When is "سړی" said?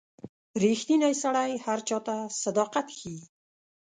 1.23-1.51